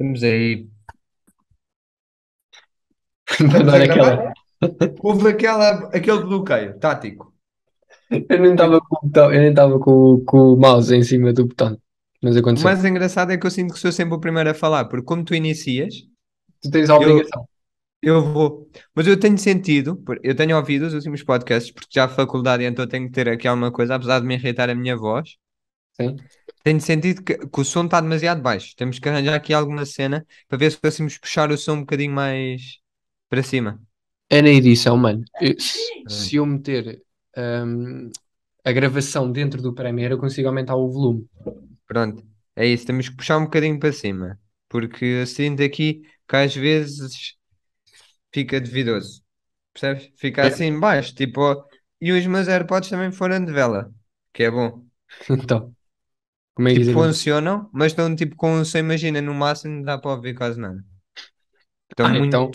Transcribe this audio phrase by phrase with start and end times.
[0.00, 0.68] Estamos aí.
[3.50, 4.18] Para Estamos a dar gravar?
[4.20, 4.32] aquela.
[5.02, 7.34] Houve aquela, aquele bloqueio tático.
[8.10, 11.02] Eu nem estava com, o botão- eu nem estava com, o- com o mouse em
[11.02, 11.78] cima do botão.
[12.22, 12.64] Mas O aconteceu.
[12.64, 15.24] mais engraçado é que eu sinto que sou sempre o primeiro a falar, porque como
[15.24, 15.94] tu inicias,
[16.62, 17.48] Tu tens a obrigação.
[18.02, 18.70] eu vou.
[18.94, 22.64] Mas eu tenho sentido, por- eu tenho ouvido os últimos podcasts, porque já a faculdade,
[22.64, 25.36] então tenho que ter aqui alguma coisa, apesar de me irritar a minha voz.
[26.00, 26.28] Sim.
[26.62, 28.74] Tenho sentido que, que o som está demasiado baixo.
[28.76, 32.12] Temos que arranjar aqui alguma cena para ver se conseguimos puxar o som um bocadinho
[32.12, 32.78] mais
[33.28, 33.80] para cima.
[34.30, 35.24] É na edição, mano.
[35.40, 35.54] Eu-
[36.06, 37.02] se, eu meter
[37.36, 38.10] hum,
[38.64, 41.28] a gravação dentro do Premiere, eu consigo aumentar o volume.
[41.86, 42.22] Pronto,
[42.56, 44.38] é isso, temos que puxar um bocadinho para cima,
[44.68, 47.36] porque eu sinto aqui que às vezes
[48.32, 49.22] fica duvidoso,
[49.72, 50.12] percebes?
[50.18, 50.48] Fica É.
[50.48, 51.40] assim baixo, tipo,
[52.00, 53.92] e os meus AirPods também foram de vela,
[54.32, 54.86] que é bom.
[55.30, 55.74] Então,
[56.58, 59.98] como é que Tipo, funcionam, mas estão tipo com, você imagina, no máximo não dá
[59.98, 60.84] para ouvir quase nada.
[61.90, 62.50] Estão Ah, muito, então,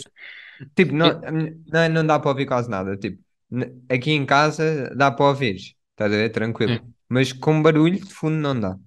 [0.76, 1.20] tipo, não,
[1.66, 3.22] não, não dá para ouvir quase nada, tipo,
[3.90, 6.30] aqui em casa dá para ouvir, estás a ver?
[6.32, 6.94] Tranquilo, Hum.
[7.08, 8.78] mas com barulho de fundo não dá.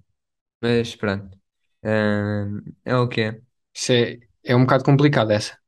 [0.62, 1.36] Mas pronto,
[1.84, 3.42] Ahn, é o que é.
[3.74, 5.58] isso é, é um bocado complicado essa,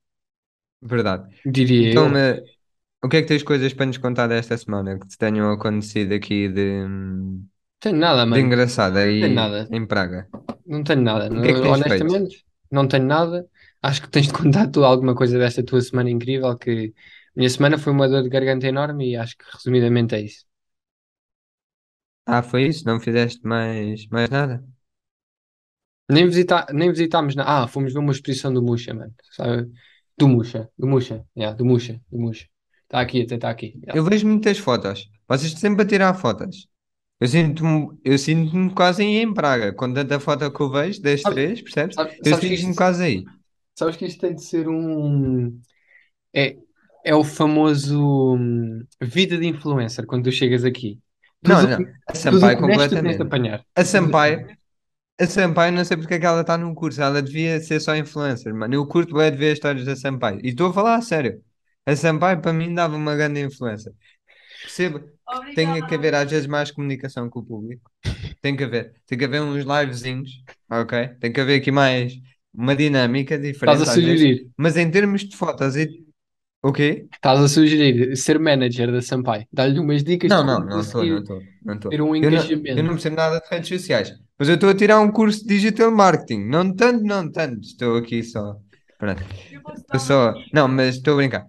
[0.83, 1.29] Verdade.
[1.45, 2.09] diria Então, eu.
[2.09, 2.41] mas,
[3.05, 6.15] o que é que tens coisas para nos contar desta semana que te tenham acontecido
[6.15, 7.49] aqui de, Não
[7.81, 8.41] tenho nada, de mano.
[8.41, 9.69] engraçado Não tenho aí nada.
[9.71, 10.29] em Praga?
[10.67, 11.29] Não tenho nada.
[11.35, 12.05] O que é que tens feito?
[12.05, 13.49] honestamente, não tenho nada.
[13.83, 16.95] Acho que tens de contar tu alguma coisa desta tua semana incrível, que
[17.35, 20.45] minha semana foi uma dor de garganta enorme e acho que resumidamente é isso.
[22.27, 22.87] Ah, foi isso?
[22.87, 24.65] Não fizeste mais, mais nada?
[26.09, 27.63] Nem, visita, nem visitámos na...
[27.63, 29.15] Ah, fomos ver uma exposição do Muxa, mano.
[29.33, 29.71] Sabe?
[30.19, 32.47] Do Muxa, do Muxa, yeah, do Muxa, do Muxa.
[32.85, 33.75] Está aqui, até está aqui.
[33.83, 33.97] yeah.
[33.99, 35.09] Eu vejo muitas fotos.
[35.29, 36.69] Vocês sempre a tirar fotos.
[37.21, 39.73] Eu sinto-me eu sinto-me quase aí em Praga.
[39.75, 41.95] Com tanta foto que eu vejo, das Sabe- três, percebes?
[41.95, 43.25] Sabe- Eu sinto-me quase aí.
[43.79, 45.61] sabes que isto tem de ser um.
[46.35, 46.57] É,
[47.05, 50.99] é o famoso hum, vida de influencer quando tu chegas aqui.
[51.43, 51.79] Não, não.
[52.09, 53.23] A Sampaio completamente.
[53.23, 53.65] apanhar.
[53.75, 54.47] A Sampaio,
[55.21, 57.03] a Sampaio, não sei porque é que ela está num curso.
[57.03, 58.75] Ela devia ser só influencer, mano.
[58.75, 60.41] Eu curto bem de ver as histórias da Sampaio.
[60.43, 61.43] E estou a falar a sério.
[61.87, 63.93] A Sampaio, para mim, dava uma grande influência.
[64.63, 67.91] Percebo que tem que haver às vezes mais comunicação com o público.
[68.43, 68.93] Tem que haver.
[69.07, 70.31] Tem que haver uns livezinhos,
[70.71, 71.09] ok?
[71.21, 72.13] Tem que haver aqui mais
[72.53, 74.21] uma dinâmica Estás diferente a às vezes.
[74.21, 75.89] sugerir, Mas em termos de fotos e...
[76.63, 77.07] O quê?
[77.15, 79.47] estás a sugerir ser manager da Sampaio.
[79.51, 81.91] Dá-lhe umas dicas de Não, não, como não estou, não estou, não estou.
[81.91, 82.83] ter um Eu não, eu engajamento.
[82.83, 85.91] não percebo nada de redes sociais, mas eu estou a tirar um curso de digital
[85.91, 86.41] marketing.
[86.49, 87.61] Não tanto, não tanto.
[87.61, 88.57] Estou aqui só.
[88.99, 89.23] Pronto.
[89.93, 90.35] Eu só.
[90.53, 91.47] Não, mas estou a brincar.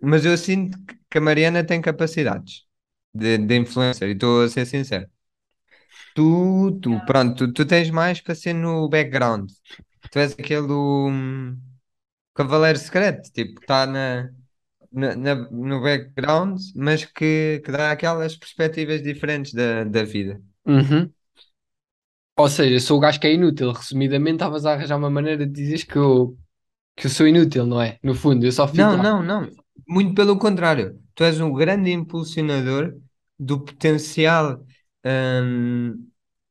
[0.00, 0.78] Mas eu sinto
[1.10, 2.64] que a Mariana tem capacidades
[3.14, 5.08] de, de influencer e estou a ser sincero.
[6.14, 9.50] Tu, tu, pronto, tu, tu tens mais para ser no background.
[10.10, 11.56] Tu és aquele hum,
[12.34, 14.30] cavaleiro secreto, tipo, que está na,
[14.92, 20.40] na, na- no background, mas que, que dá aquelas perspectivas diferentes da, da vida.
[20.66, 21.12] Uhum.
[22.36, 23.72] Ou seja, sou o gajo que é inútil.
[23.72, 26.36] Resumidamente, estavas a arranjar uma maneira de dizeres que eu,
[26.96, 27.98] que eu sou inútil, não é?
[28.02, 29.12] No fundo, eu só fico Não, lá.
[29.12, 29.48] não, não.
[29.90, 31.00] Muito pelo contrário.
[31.14, 32.94] Tu és um grande impulsionador
[33.38, 34.64] do potencial,
[35.04, 36.08] hum,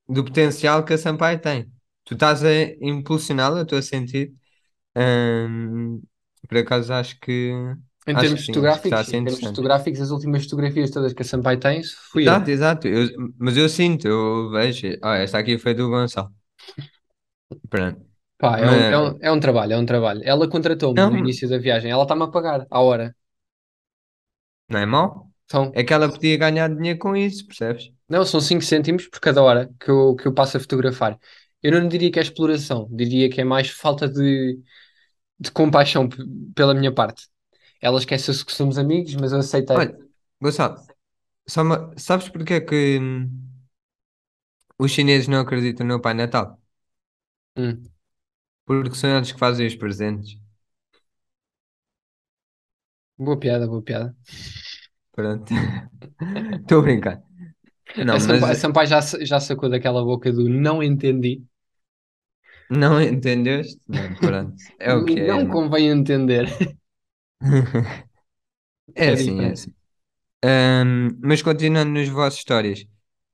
[0.09, 1.71] do potencial que a Sampaio tem.
[2.05, 2.49] Tu estás a
[2.81, 4.33] impulsioná-la, eu estou a sentir.
[4.97, 6.01] hum,
[6.49, 7.53] por acaso acho que
[8.05, 11.25] Em acho termos que sim, fotográficos, em termos fotográficos, as últimas fotografias todas que a
[11.25, 12.37] Sampaio tem, fui eu.
[12.37, 12.87] Exato, exato.
[12.87, 14.87] Eu- mas eu sinto, eu vejo.
[15.01, 16.33] Ah, esta aqui foi do Gonçalo.
[17.69, 18.05] Pronto.
[18.37, 20.21] Pá, é um, é um, é um trabalho, é um trabalho.
[20.23, 23.13] Ela contratou-me no início da viagem, ela está-me a pagar à hora.
[24.69, 25.31] Não é mau.
[25.51, 27.91] São, É que ela podia ganhar dinheiro com isso, percebes?
[28.07, 31.17] não, são 5 cêntimos por cada hora que eu, que eu passo a fotografar.
[31.61, 34.59] Eu não diria que é exploração, diria que é mais falta de,
[35.39, 36.09] de compaixão
[36.55, 37.27] pela minha parte.
[37.81, 39.77] Ela esquece-se que somos amigos, mas eu aceitei.
[39.77, 39.97] Olha,
[40.41, 40.75] Gonçalo,
[41.57, 43.29] uma- sabes porque é que hum,
[44.79, 46.59] os chineses não acreditam no Pai Natal?
[47.55, 47.91] Hum.
[48.65, 50.37] Porque são eles que fazem os presentes.
[53.19, 54.15] Boa piada, boa piada.
[55.11, 55.53] Pronto.
[56.61, 57.23] Estou a brincar.
[57.95, 61.43] Não, A Sampaio, a mas Sampaio já, já sacou daquela boca do não entendi.
[62.69, 63.79] não entendeste?
[63.87, 64.55] Não, pronto.
[64.79, 65.55] É o que é, não né?
[65.55, 66.47] convém entender.
[68.95, 69.73] É É assim, é assim.
[70.45, 72.85] Hum, mas continuando nas vossas histórias,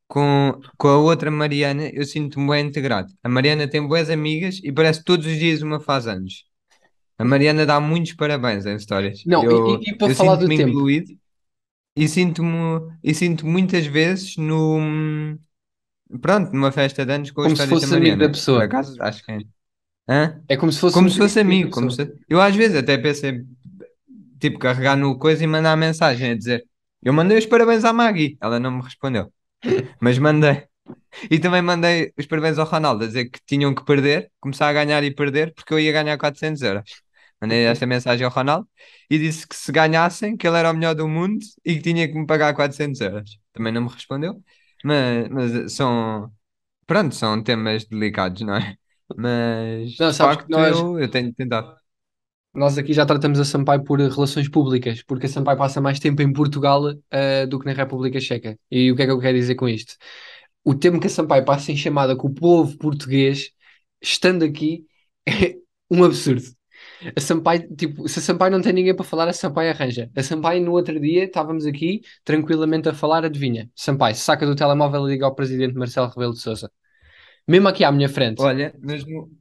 [0.08, 3.14] com, com a outra Mariana, eu sinto-me bem integrado.
[3.24, 6.46] A Mariana tem boas amigas e parece que todos os dias uma faz anos.
[7.18, 9.26] A Mariana dá muitos parabéns em histórias.
[9.26, 11.12] Não, e, Eu, e- e para eu falar do tempo, incluído
[11.96, 14.80] e sinto-me e sinto muitas vezes no
[16.22, 18.36] pronto, numa festa de anos com como se histórias da fosse amigo da Mariana.
[18.52, 18.64] Por pessoa.
[18.64, 19.40] acaso, acho que é.
[20.10, 20.42] Hã?
[20.48, 21.92] É como se fosse Como um se fosse amigo como pessoa.
[21.92, 22.14] se...
[22.30, 23.44] Eu às vezes até pensei,
[24.40, 26.66] tipo, carregar no coisa e mandar mensagem a dizer
[27.04, 29.32] eu mandei os parabéns à Maggie, ela não me respondeu,
[30.02, 30.64] mas mandei.
[31.32, 34.74] E também mandei os parabéns ao Ronaldo a dizer que tinham que perder, começar a
[34.74, 36.90] ganhar e perder, porque eu ia ganhar 400 euros.
[37.42, 38.68] Mandei esta mensagem ao Ronaldo
[39.10, 42.08] e disse que se ganhassem, que ele era o melhor do mundo e que tinha
[42.08, 43.40] que me pagar 400 euros.
[43.54, 44.42] Também não me respondeu,
[44.84, 46.32] mas, mas são,
[46.88, 48.78] pronto, são temas delicados, não é?
[49.18, 51.78] Mas Não, sabes que facto nós, eu, eu tenho tentado.
[52.54, 56.22] nós aqui já tratamos a Sampaio por relações públicas, porque a Sampaio passa mais tempo
[56.22, 58.58] em Portugal, eh, do que na República Checa.
[58.72, 59.96] E o que é que eu quero dizer com isto?
[60.64, 63.52] O tempo que a Sampaio passa em chamada com o povo português,
[64.02, 64.86] estando aqui,
[65.28, 65.56] é
[65.92, 66.44] um absurdo.
[67.16, 70.10] A Sampaio, tipo, se a Sampaio não tem ninguém para falar, a Sampaio arranja.
[70.16, 73.70] A Sampaio, no outro dia, estávamos aqui tranquilamente a falar, adivinha?
[73.76, 76.72] Sampaio saca do telemóvel e liga ao presidente Marcelo Rebelo de Sousa.
[77.48, 78.42] Mesmo aqui à minha frente.
[78.42, 79.32] Olha, mesmo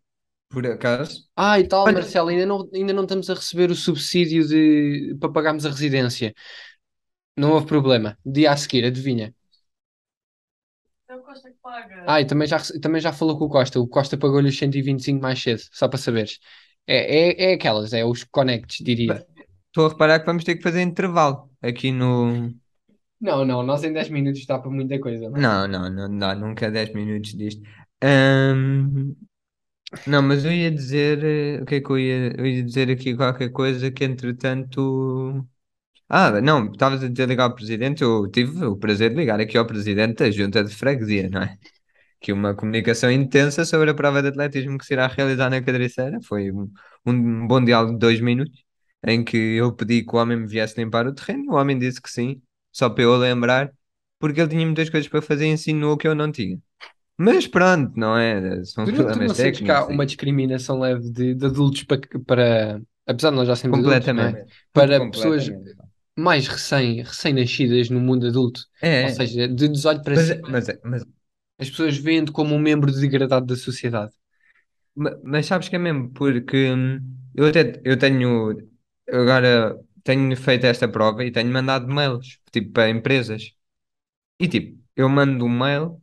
[0.49, 3.75] por acaso, Ah, e tal, olha, Marcelo, ainda não, ainda não estamos a receber o
[3.75, 6.33] subsídio de, para pagarmos a residência.
[7.37, 8.19] Não houve problema.
[8.27, 9.33] Dia a seguir, adivinha?
[11.09, 12.05] É o Costa que paga.
[12.07, 13.81] Ah, e também já, também já falou com o Costa.
[13.81, 16.39] O Costa pagou-lhe os 125 mais cedo, só para saberes.
[16.87, 16.97] É,
[17.49, 19.27] é, é aquelas, é os connects, diria.
[19.69, 22.55] estou a reparar que vamos ter que fazer intervalo aqui no.
[23.21, 25.41] Não, não, nós em 10 minutos dá para muita coisa, não?
[25.41, 27.63] Não, não, não dá nunca 10 minutos disto.
[28.03, 29.15] Ahm,
[30.07, 31.25] não, mas eu ia dizer.
[31.25, 35.47] eh, O que é que eu ia, eu ia dizer aqui qualquer coisa que entretanto.
[36.09, 38.03] Ah, não, estavas a dizer ligar ao presidente.
[38.03, 41.59] Eu tive o prazer de ligar aqui ao presidente da Junta de Freguesia, não é?
[42.25, 46.19] Que uma comunicação intensa sobre a prova de atletismo que se irá realizar na Cadriceira.
[46.23, 46.71] Foi um,
[47.07, 48.65] um bom diálogo de dois minutos,
[49.07, 51.53] em que eu pedi que o homem me viesse limpar o terreno.
[51.53, 52.41] O homem disse que sim,
[52.73, 53.71] só para eu lembrar,
[54.19, 56.59] porque ele tinha muitas coisas para fazer e ensinou que eu não tinha.
[57.19, 58.65] Mas pronto, não é?
[58.65, 61.85] São Tu tu problemas não sentes que há técnicos uma discriminação leve de, de adultos
[61.85, 64.11] para, para, apesar de nós já sermos adultos, é?
[64.11, 64.53] completamente.
[64.73, 65.77] Para pessoas Completamente.
[66.19, 68.63] mais recém, recém-nascidas no mundo adulto.
[68.81, 69.13] É, Ou é.
[69.13, 71.05] seja, de 18 para Mas, cima, mas, mas,
[71.59, 74.13] as pessoas veem-te como um membro degradado da sociedade.
[74.95, 77.01] ma- mas sabes que é mesmo, porque hum,
[77.35, 78.57] eu até eu tenho
[79.11, 83.53] agora tenho feito esta prova e tenho mandado mails, tipo, para empresas.
[84.41, 86.01] E tipo, eu mando um mail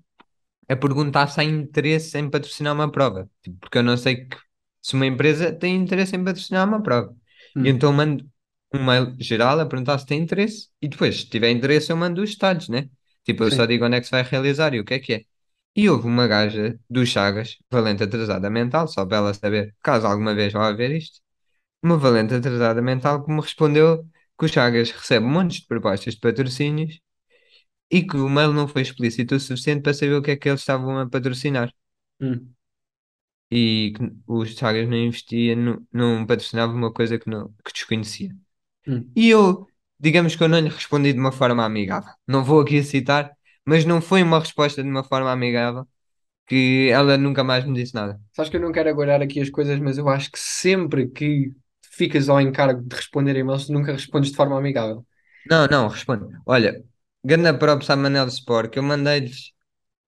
[0.70, 3.30] a perguntar se há interesse em patrocinar uma prova.
[3.44, 4.38] Tipo, porque eu não sei que,
[4.82, 7.16] se uma empresa tem interesse em patrocinar uma prova.
[7.64, 8.30] E Hum, então mando
[8.74, 10.70] um mail geral a perguntar se tem interesse.
[10.82, 12.90] E depois, se tiver interesse, eu mando os detalhes, né?
[13.26, 13.68] Tipo, eu só sim.
[13.68, 15.26] digo onde é que se vai realizar e o que é que é.
[15.76, 20.36] E houve uma gaja dos Chagas, valente atrasada mental, só para ela saber, caso alguma
[20.36, 21.22] vez vá ver isto,
[21.84, 24.06] uma valente atrasada mental que me respondeu
[24.40, 27.00] que o Chagas recebe montes de propostas de patrocínios
[27.92, 30.50] e que o mail não foi explícito o suficiente para saber o que é que
[30.50, 31.72] eles estavam a patrocinar.
[32.20, 32.56] Hum,
[33.52, 38.34] E que os Chagas não investia, no, não patrocinava uma coisa que, não, que desconhecia.
[38.88, 39.16] hum.
[39.16, 39.68] E eu,
[40.00, 42.14] digamos que eu não lhe respondi de uma forma amigável.
[42.28, 43.32] Não vou aqui citar,
[43.66, 45.88] mas não foi uma resposta de uma forma amigável
[46.48, 48.20] que ela nunca mais me disse nada.
[48.34, 51.52] Sabes que eu não quero agora aqui as coisas, mas eu acho que sempre que
[51.82, 55.06] ficas ao encargo de responder e-mails, nunca respondes de forma amigável.
[55.46, 56.26] Não, não, responde.
[56.46, 56.84] Olha,
[57.24, 59.52] ganda props à Manel Sport, que eu mandei-lhes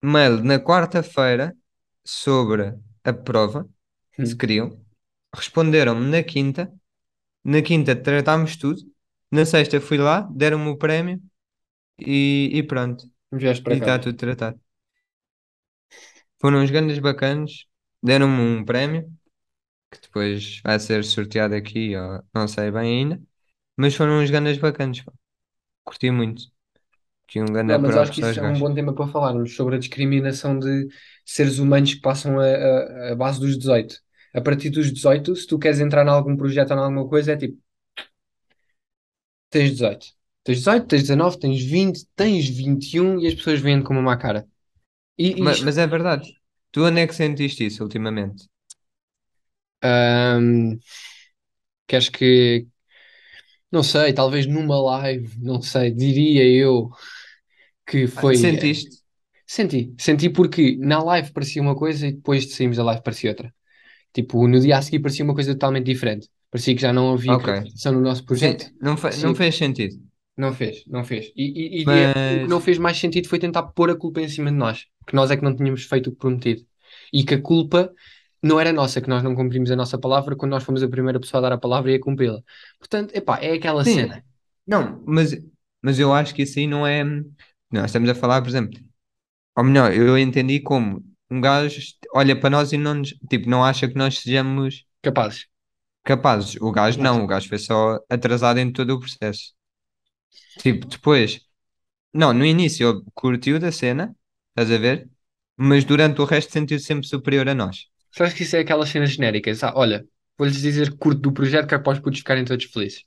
[0.04, 1.58] mail na quarta-feira
[2.06, 3.70] sobre a prova,
[4.24, 4.84] se Hum, queriam.
[5.36, 6.72] Responderam-me na quinta.
[7.44, 8.82] Na quinta tratámos tudo.
[9.32, 11.22] Na sexta fui lá, deram-me o prémio
[12.00, 13.06] e, e pronto.
[13.38, 14.00] Vieste E para está casa.
[14.00, 14.60] tudo tratado.
[16.40, 17.68] Foram uns grandes bacanos,
[18.02, 19.12] deram-me um prémio,
[19.92, 23.24] que depois vai ser sorteado aqui, ó, não sei bem ainda,
[23.78, 25.14] mas foram uns grandes bacanos, pá.
[25.86, 26.44] Curti muito.
[27.28, 29.76] Que um Não, grande mas acho que isso é um bom tema para falarmos sobre
[29.76, 30.88] a discriminação de
[31.26, 33.96] seres humanos que passam a, a, a base dos 18.
[34.34, 37.32] A partir dos 18, se tu queres entrar em algum projeto ou em alguma coisa,
[37.34, 37.58] é tipo,
[39.50, 40.08] tens 18.
[40.44, 44.18] Tens 18, tens 19, tens 20, tens 21 e as pessoas veem-te com uma má
[44.18, 44.48] cara.
[45.18, 46.28] E, e Ma- isto, Mas, é verdade.
[46.72, 48.42] Tu onde é que sentiste isso ultimamente?
[49.82, 50.80] ahm,
[51.88, 52.68] queres que,
[53.72, 56.90] não sei, talvez numa live, não sei, diria eu
[57.88, 58.36] que Ah, foi.
[58.36, 59.04] Sentiste?
[59.48, 63.32] Senti, senti porque na live parecia uma coisa e depois de sairmos da live parecia
[63.32, 63.54] outra.
[64.14, 66.30] Tipo, no dia a seguir parecia uma coisa totalmente diferente.
[66.52, 67.50] Parecia que já não havia Ok.
[67.50, 68.72] acreditação no nosso projeto.
[68.82, 69.98] Não, fe- não fez sentido.
[70.38, 71.32] Não fez, não fez.
[71.36, 71.44] E,
[71.84, 74.22] e- e é- o que não Mas fez mais sentido foi tentar pôr a culpa
[74.22, 76.66] em cima de nós, que nós é que não tínhamos feito o que prometido.
[77.12, 77.94] E que a culpa
[78.42, 81.20] não era nossa, que nós não cumprimos a nossa palavra quando nós fomos a primeira
[81.20, 82.42] pessoa a dar a palavra e a cumpri-la.
[82.80, 84.24] Portanto, epá, é aquela sim, cena.
[84.68, 85.32] não, mas,
[85.82, 87.04] mas eu acho que isso aí não é.
[87.72, 88.80] Nós estamos a falar, por exemplo,
[89.58, 91.82] ou melhor, eu entendi como um gajo
[92.16, 95.48] olha para nós e não, nos- tipo, não acha que nós sejamos Capazes.
[96.04, 96.56] capazes.
[96.62, 99.54] O gajo não, o gajo foi só atrasado em todo o processo.
[100.58, 101.42] Tipo, depois,
[102.14, 104.16] não, no início curtiu da cena,
[104.50, 105.10] estás a ver?
[105.58, 107.88] Mas durante o resto sentiu-se sempre superior a nós.
[108.16, 109.64] Sabes que isso é aquelas cenas genéricas?
[109.64, 110.06] Ah, olha,
[110.38, 113.04] vou-lhes dizer que curto do projeto que é para os putos ficarem todos felizes.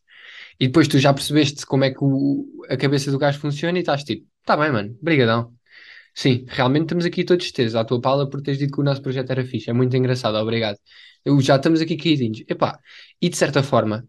[0.61, 3.83] E depois tu já percebeste como é que o- a cabeça do gajo funciona e
[3.83, 5.54] estás tipo, tá bem, mano, brigadão.
[6.14, 9.02] Sim, realmente estamos aqui todos teres à tua pala por teres dito que o nosso
[9.02, 9.71] projeto era fixe.
[9.71, 10.78] É muito engraçado, obrigado.
[11.25, 12.42] Eu, já estamos aqui caidinhos.
[12.49, 12.78] Epá,
[13.23, 14.06] e de certa forma,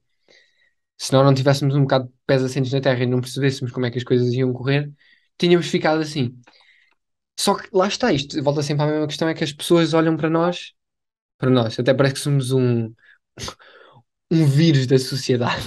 [0.97, 3.85] se nós não tivéssemos um bocado de pés assentes na terra e não percebêssemos como
[3.85, 4.91] é que as coisas iam correr,
[5.37, 6.35] tínhamos ficado assim.
[7.39, 10.17] Só que lá está isto, volta sempre à mesma questão, é que as pessoas olham
[10.17, 10.73] para nós,
[11.37, 12.93] para nós, até parece que somos um,
[14.31, 15.63] um vírus da sociedade.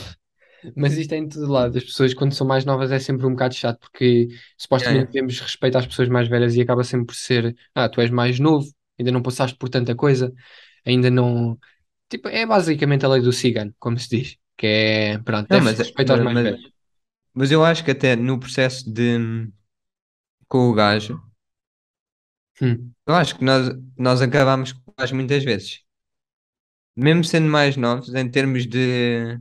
[0.77, 1.77] Mas isto é em todo lado.
[1.79, 5.41] As pessoas, quando são mais novas, é sempre um bocado chato, porque supostamente Yeah, devemos
[5.41, 8.71] respeito às pessoas mais velhas e acaba sempre por ser: ah, tu és mais novo,
[8.99, 10.33] ainda não passaste por tanta coisa,
[10.85, 11.59] ainda não.
[12.09, 15.75] Tipo, é basicamente a lei do cigano, como se diz, que é, pronto, Não, deve-se
[15.75, 16.65] mas, respeitar os mas, mais velhos.
[17.35, 19.19] mas eu acho que até no processo de
[20.49, 21.19] com o gajo,
[22.61, 25.81] Hum, eu acho que nós, nós acabámos com o gajo muitas vezes.
[26.97, 29.41] Mesmo sendo mais novos, em termos de,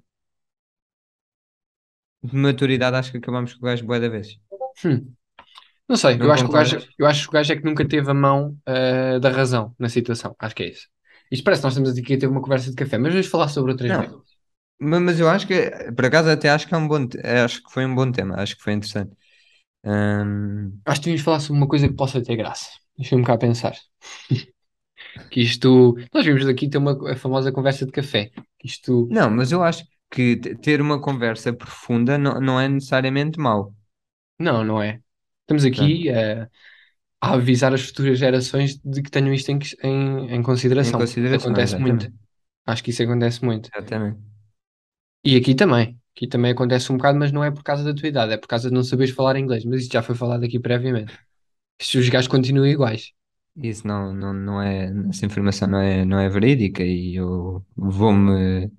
[2.24, 4.40] de maturidade, acho que acabámos com o gajo bué da vez.
[4.86, 5.14] hum.
[5.90, 7.66] Não sei, eu Não acho que o gajo, eu acho que o gajo é que
[7.66, 10.36] nunca teve a mão ah, da razão na situação.
[10.40, 10.88] Acho que é isso.
[11.32, 13.50] Isto parece que nós estamos aqui a ter uma conversa de café, mas vamos falar
[13.50, 14.29] sobre outras Não, coisas.
[14.80, 17.08] Ma- mas eu acho que, por acaso, até acho que é um bom,
[17.46, 19.16] acho que foi um bom tema, acho que foi interessante.
[19.86, 22.70] Hum, Acho que devíamos falar sobre uma coisa que possa ter graça.
[22.98, 23.76] Deixa-me cá pensar.
[25.32, 25.96] Que isto.
[26.14, 28.32] Nós vimos aqui ter uma a famosa conversa de café.
[28.60, 29.08] Que isto.
[29.08, 33.76] não, mas eu acho que te- ter uma conversa profunda não, não é necessariamente mau.
[34.40, 35.02] Não, não é.
[35.42, 36.46] Estamos aqui a,
[37.22, 40.44] a avisar as futuras gerações de que tenham isto em, em, em
[40.82, 41.12] em consideração.
[41.26, 42.10] Isso consideração, acontece muito.
[42.10, 42.14] exatamente.
[42.66, 43.72] Acho que isso acontece muito.
[43.74, 44.29] Exatamente.
[45.24, 46.00] E aqui também.
[46.16, 48.48] Aqui também acontece um bocado, mas não é por causa da tua idade, é por
[48.48, 49.64] causa de não saberes falar inglês.
[49.66, 51.18] Mas isso já foi falado aqui previamente.
[51.82, 53.14] Se os gajos continuam iguais.
[53.56, 58.72] Isso não, não, não é, essa informação não é, não é verídica e eu vou-me,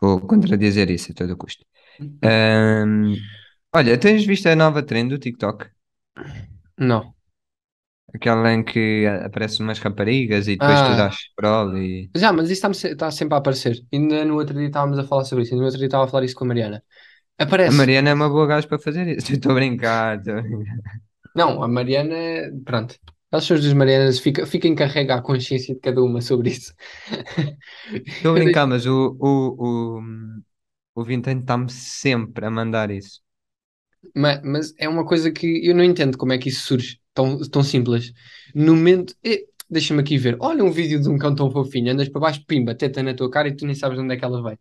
[0.00, 1.64] vou contradizer isso a todo custo.
[2.00, 3.14] Hum,
[3.74, 5.68] olha, tens visto a nova trend do TikTok?
[6.78, 7.14] Não.
[8.14, 12.10] Aquela em que aparecem umas raparigas e depois tu Ah, dás scroll e...
[12.16, 13.84] já, mas isso está sempre a aparecer.
[13.92, 15.54] Ainda no outro dia estávamos a falar sobre isso.
[15.54, 16.84] Ainda no outro dia estava a falar isso com a Mariana.
[17.38, 17.72] A Aparece.
[17.72, 19.32] Mariana é uma boa gaja para fazer isso.
[19.34, 20.18] Estou a brincar.
[20.18, 21.00] estou a brincar.
[21.34, 22.16] Não, a Mariana,
[22.64, 22.98] pronto.
[23.32, 26.74] Elas são as duas Marianas, fica, fica encarrega a consciência de cada uma sobre isso.
[28.16, 30.02] Estou a Eu brincar, mas o, o, o,
[30.94, 33.20] o Vintém está-me sempre a mandar isso.
[34.14, 37.38] Mas, mas é uma coisa que eu não entendo como é que isso surge tão,
[37.50, 38.12] tão simples.
[38.54, 39.14] No momento,
[39.70, 40.36] deixa-me aqui ver.
[40.40, 43.30] Olha um vídeo de um cão tão fofinho, andas para baixo, pimba, teta na tua
[43.30, 44.58] cara e tu nem sabes de onde é que ela vem.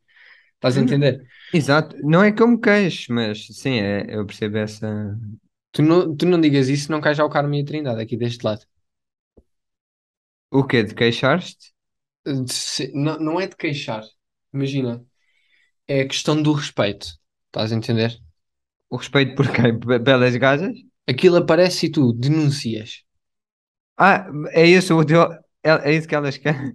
[0.55, 1.23] Estás a Hum, entender?
[1.53, 4.87] Exato, não é que eu me queixo, mas sim, é, eu percebo essa.
[5.71, 8.15] Tu não, tu não digas isso, não cai já o Carmo e a Trindade aqui
[8.17, 8.65] deste lado.
[10.51, 10.83] O quê?
[10.83, 11.73] De queixar-te?
[12.93, 14.03] Não, não é de queixar.
[14.53, 15.05] Imagina,
[15.87, 17.07] é a questão do respeito.
[17.47, 18.19] Estás a entender?
[18.89, 19.79] O respeito por quem?
[20.03, 20.75] Pelas gajas?
[21.09, 23.03] Aquilo aparece e tu denuncias.
[23.97, 25.31] Ah, é isso, o teu-
[25.63, 26.73] é, é isso que elas querem.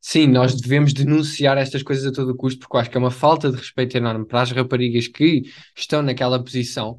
[0.00, 3.10] Sim, nós devemos denunciar estas coisas a todo custo, porque eu acho que é uma
[3.10, 5.42] falta de respeito enorme para as raparigas que
[5.76, 6.96] estão naquela posição.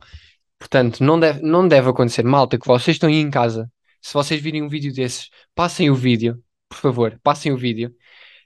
[0.58, 2.24] Portanto, não deve, não deve acontecer.
[2.24, 3.72] Malta, que vocês estão aí em casa.
[4.02, 7.94] Se vocês virem um vídeo desses, passem o vídeo, por favor, passem o vídeo.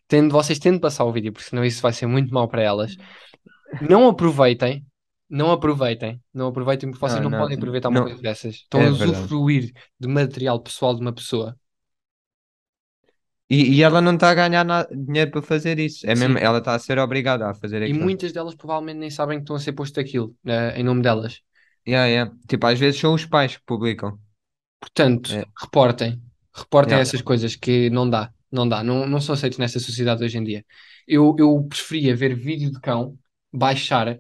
[0.07, 2.62] Tendo, vocês têm de passar o vídeo, porque senão isso vai ser muito mau para
[2.62, 2.95] elas.
[3.81, 4.86] Não aproveitem,
[5.33, 8.55] não aproveitem, não aproveitem, porque vocês Não, não, não, podem aproveitar uma não, coisa dessas.
[8.55, 9.11] Estão a é verdade.
[9.11, 11.57] usufruir de material pessoal de uma pessoa.
[13.49, 16.05] E, e ela não está a ganhar na- dinheiro para fazer isso.
[16.09, 18.03] É mesmo, ela está a ser obrigada a fazer E aquilo.
[18.03, 21.41] muitas delas provavelmente nem sabem que estão a ser posto aquilo, eh, em nome delas.
[21.87, 22.31] Yeah, yeah.
[22.47, 24.17] Tipo, às vezes são os pais que publicam.
[24.79, 26.21] Portanto, É, reportem.
[26.53, 27.01] Reportem yeah.
[27.01, 28.33] essas coisas que não dá.
[28.51, 28.83] Não dá.
[28.83, 30.65] Não, não são aceitos nesta sociedade hoje em dia.
[31.07, 33.17] Eu, eu preferia ver vídeo de cão,
[33.51, 34.19] baixar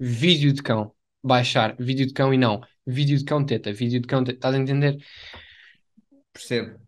[0.00, 0.92] vídeo de cão,
[1.22, 4.36] baixar vídeo de cão e não vídeo de cão teta, vídeo de cão teta.
[4.36, 4.98] Estás a entender?
[6.32, 6.78] Percebo.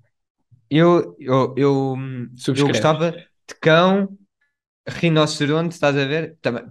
[0.71, 4.17] Eu, eu, eu, hum, eu gostava de cão,
[4.89, 6.39] rinoceronte, estás a ver?
[6.41, 6.65] Também.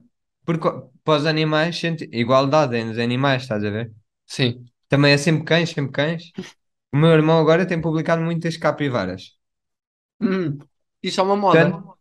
[0.43, 0.67] Porque
[1.03, 1.79] para os animais,
[2.11, 3.91] igualdade nos animais, estás a ver?
[4.25, 4.65] Sim.
[4.89, 6.31] Também é sempre cães, sempre cães.
[6.91, 9.37] O meu irmão agora tem publicado muitas capivaras.
[10.19, 10.57] Hum,
[11.01, 11.71] isso é uma moda.
[11.71, 11.97] Portanto,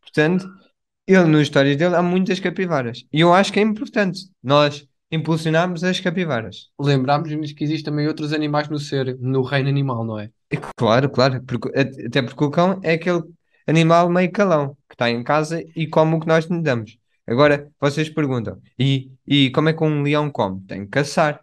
[0.00, 0.65] portanto,
[1.06, 3.04] ele nos stories dele há muitas capivaras.
[3.12, 6.68] E eu acho que é importante nós impulsionámos as capivaras.
[6.80, 10.30] Lembrámos-nos que existem também outros animais no ser, no reino animal, não é?
[10.50, 13.22] E claro, claro, porque, até porque o cão é aquele
[13.66, 16.98] animal meio calão que está em casa e come o que nós lhe damos.
[17.26, 20.60] Agora, vocês perguntam, e, e como é que um leão come?
[20.66, 21.40] Tem que caçar.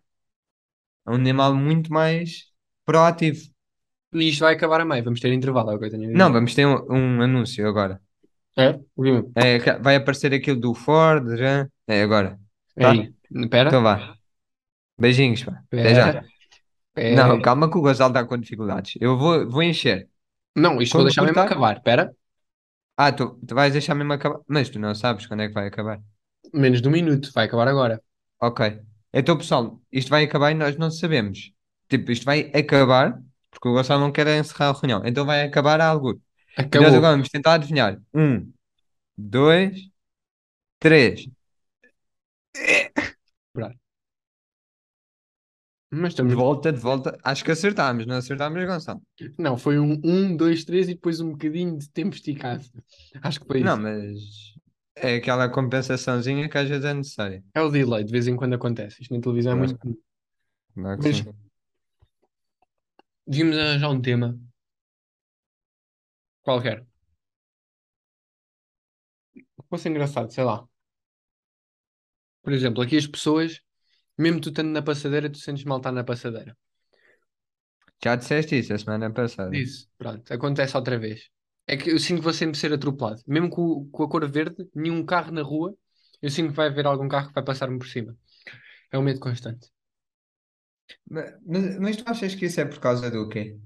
[1.05, 2.45] É um animal muito mais
[2.85, 3.41] proativo.
[4.13, 6.05] E isto vai acabar a meio, vamos ter intervalo, é o que eu tenho a
[6.05, 6.17] dizer.
[6.17, 7.99] Não, vamos ter um, um anúncio agora.
[8.55, 8.79] É?
[9.35, 11.67] É, vai aparecer aquilo do Ford, já.
[11.87, 12.39] É agora.
[12.75, 12.91] Tá?
[12.91, 13.13] aí.
[13.31, 13.69] Espera.
[13.69, 14.15] Então vá.
[14.99, 15.61] Beijinhos, pá.
[15.67, 16.07] Até já.
[16.07, 16.25] Espera.
[16.95, 17.15] É.
[17.15, 18.93] Não, calma que o Gonçalo está com dificuldades.
[19.01, 20.07] Eu vou, vou encher.
[20.55, 21.77] Não, isto vou deixar mesmo cortar- acabar.
[21.77, 22.13] Espera.
[22.95, 24.39] Ah, tu, tu vais deixar mesmo acabar.
[24.47, 25.99] Mas tu não sabes quando é que vai acabar.
[26.53, 27.99] Menos de um minuto, vai acabar agora.
[28.39, 28.79] Ok.
[29.11, 31.51] Então, pessoal, isto vai acabar e nós não sabemos.
[31.89, 33.19] Tipo, isto vai acabar,
[33.49, 35.01] porque o Gonçalo não quer encerrar a reunião.
[35.05, 36.21] Então vai acabar algo.
[36.57, 36.95] E nós Acabou.
[36.95, 37.99] agora vamos tentar adivinhar.
[38.13, 38.51] Um,
[39.17, 39.89] dois,
[40.79, 41.27] três.
[45.95, 46.33] Mas De estamos.
[46.33, 47.17] volta, de volta.
[47.23, 49.01] Acho que acertámos, não acertámos, Gonçalo?
[49.37, 52.65] Não, foi um, um, dois, três e depois um bocadinho de tempo esticado.
[53.21, 53.81] Acho que foi Não, isso.
[53.83, 54.53] mas
[54.95, 57.43] é aquela compensaçãozinha que às vezes é necessária.
[57.53, 59.03] É o delay, de vez em quando acontece.
[59.03, 59.77] Isto na televisão é muito.
[59.77, 59.95] comum.
[60.73, 61.25] Claro que Mas-.
[63.27, 64.39] Devíamos arranjar um tema.
[66.43, 66.85] Qualquer.
[69.33, 70.63] Que Fosse engraçado, sei lá.
[72.43, 73.61] Por exemplo, aqui as pessoas,
[74.17, 76.55] mesmo tu estando na passadeira, tu sentes mal estar na passadeira.
[78.03, 79.55] Já disseste isso a semana passada.
[79.55, 81.29] Isso, pronto, acontece outra vez.
[81.65, 83.21] É que eu sinto que vou sempre ser atropelado.
[83.25, 85.73] Mesmo com, com a cor verde, nenhum carro na rua,
[86.21, 88.17] eu sinto que vai haver algum carro que vai passar-me por cima.
[88.91, 89.71] É um medo constante.
[91.09, 93.57] Mas, mas, mas tu achas que isso é por causa do quê?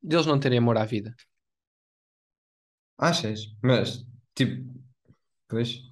[0.00, 1.12] Deles não terem amor à vida.
[2.98, 3.40] Achas?
[3.62, 4.62] Mas, tipo,
[5.48, 5.82] pois.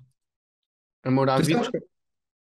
[1.02, 1.64] Amor à Tu, vida?
[1.64, 1.80] sabes que-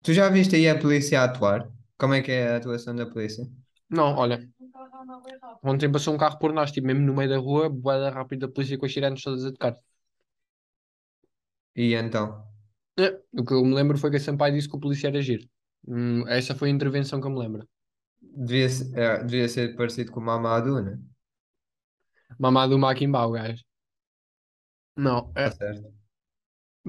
[0.03, 1.71] tu já viste aí a polícia a atuar?
[1.99, 3.45] Como é que é a atuação da polícia?
[3.89, 4.49] Não, olha,
[5.63, 8.51] ontem passou um carro por nós, tipo, mesmo no meio da rua, boada rápida, a
[8.51, 9.75] polícia com as sirenes todas a tocar.
[11.75, 12.27] E então?
[13.05, 13.07] É,
[13.39, 15.45] o que eu me lembro foi que a Sampaio disse que o polícia era giro.
[15.87, 17.67] Hum, essa foi a intervenção que eu me lembro.
[18.21, 20.99] Devia, se- é, devia ser parecido com o Mamadou, né?
[22.37, 23.63] Mamadou Maquimbau, gajo.
[24.95, 25.93] Não, é, Tá certo.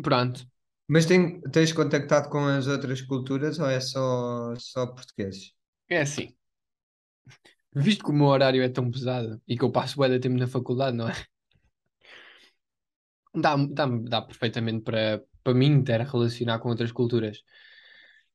[0.03, 0.47] pronto.
[0.89, 5.53] Mas tem, tens contactado com as outras culturas ou é só, só portugueses?
[5.89, 6.37] É assim.
[7.75, 10.37] Visto que o meu horário é tão pesado e que eu passo bué de tempo
[10.39, 11.13] na faculdade, não é?
[13.35, 17.43] Dá, dá, dá perfeitamente para, para mim ter a relacionar com outras culturas.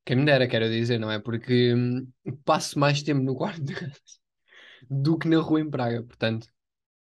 [0.04, 1.18] Quem me dera, quero dizer, não é?
[1.20, 2.10] Porque hum,
[2.44, 3.62] passo mais tempo no quarto
[4.90, 6.48] do que na rua em Praga, portanto.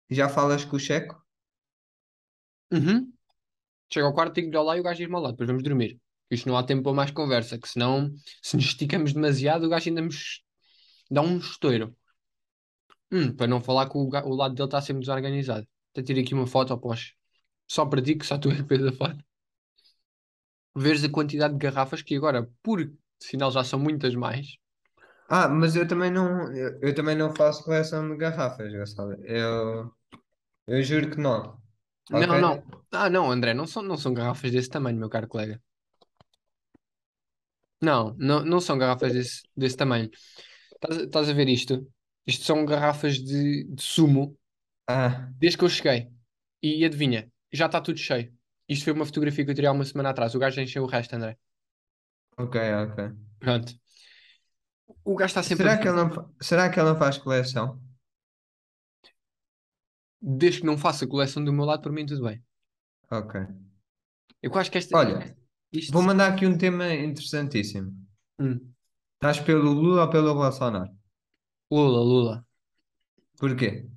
[0.09, 1.23] Já falas com o checo?
[2.71, 3.11] Uhum.
[3.91, 5.99] Chego ao quarto, digo-lhe olá e o gajo diz-me olá, depois vamos dormir.
[6.29, 9.89] Isto não há tempo para mais conversa, que senão, se nos esticamos demasiado, o gajo
[9.89, 10.41] ainda nos
[11.09, 11.95] dá um estouro.
[13.11, 15.67] Hum, para não falar que o, o lado dele está sempre desorganizado.
[15.91, 17.13] Até tirei aqui uma foto após.
[17.67, 19.23] Só para ti, que só tu é que fez a foto.
[20.75, 24.57] Veres a quantidade de garrafas que agora, por sinal, já são muitas mais.
[25.29, 29.13] Ah, mas eu também não, eu, eu também não faço coleção de garrafas, Gonçalo.
[29.25, 29.91] Eu,
[30.67, 31.59] eu juro que não.
[32.09, 32.33] Não, Ok?
[32.39, 32.63] não.
[32.91, 35.61] Ah, não, André, não são, não são garrafas desse tamanho, meu caro colega.
[37.81, 40.09] Não, não, não são garrafas desse, desse tamanho.
[40.75, 41.87] Estás, a- estás a ver isto?
[42.27, 44.37] Isto são garrafas de, de sumo
[44.87, 46.09] Ah, desde que eu cheguei.
[46.61, 48.33] E adivinha, já está tudo cheio.
[48.67, 50.33] Isto foi uma fotografia que eu tirei há uma semana atrás.
[50.35, 51.37] O gajo já encheu o resto, André.
[52.37, 52.99] ok, ok.
[53.39, 53.73] Pronto.
[55.11, 57.79] O gajo está sempre Será a que ele não, será que ele não faz coleção?
[60.27, 62.43] Desde que não faça coleção do meu lado, por mim tudo bem.
[63.11, 63.41] Ok.
[64.41, 64.97] Eu acho que esta.
[64.97, 65.37] Olha,
[65.71, 65.93] isto...
[65.93, 67.93] vou mandar aqui um tema interessantíssimo.
[68.39, 68.73] Hum.
[69.13, 70.91] Estás pelo Lula ou pelo Bolsonaro?
[71.71, 72.47] Lula, Lula.
[73.37, 73.87] Porquê?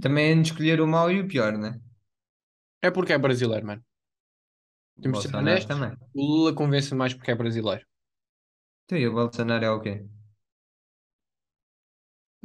[0.00, 1.80] Também é de escolher o mau e o pior, né?
[2.80, 3.84] É porque é brasileiro, mano.
[5.02, 5.66] Temos de ser honestos.
[5.66, 5.96] também.
[6.14, 7.84] O Lula convence mais porque é brasileiro.
[8.84, 10.06] Então, e o Bolsonaro é o quê?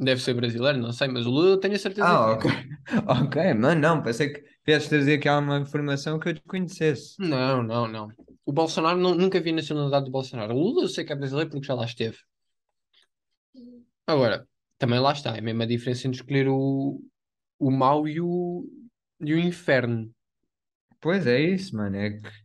[0.06, 2.36] Deve ser brasileiro, não sei, mas o Lula eu tenho a certeza Ah, que é.
[2.36, 2.44] ok.
[3.06, 7.18] Ok, mano, não, pensei que vieste trazer aqui alguma informação que eu desconhecesse.
[7.18, 8.08] Não, não, não.
[8.44, 10.54] O Bolsonaro, não- nunca vi a nacionalidade do Bolsonaro.
[10.54, 12.18] O Lula eu sei que é brasileiro porque já lá esteve.
[14.06, 14.46] Agora,
[14.78, 15.36] também lá está.
[15.36, 17.00] É a diferença entre escolher o,
[17.58, 18.64] o mau e o,
[19.20, 20.12] e o inferno.
[21.00, 22.42] Pois é isso, mano, é que...